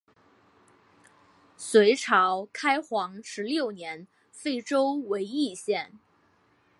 [1.55, 5.93] 隋朝开皇十六年废州为易县。